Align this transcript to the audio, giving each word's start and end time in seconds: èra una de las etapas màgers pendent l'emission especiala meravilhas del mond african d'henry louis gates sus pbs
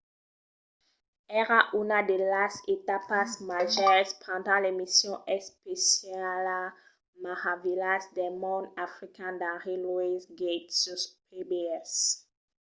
èra 1.41 1.59
una 1.81 1.99
de 2.09 2.17
las 2.33 2.53
etapas 2.75 3.29
màgers 3.49 4.09
pendent 4.25 4.61
l'emission 4.63 5.15
especiala 5.39 6.59
meravilhas 7.25 8.03
del 8.17 8.31
mond 8.43 8.65
african 8.87 9.31
d'henry 9.41 9.75
louis 9.85 10.21
gates 10.39 10.75
sus 10.83 11.03
pbs 11.27 11.91